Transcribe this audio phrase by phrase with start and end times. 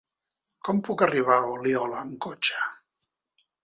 [0.67, 2.69] Com puc arribar a Oliola amb cotxe?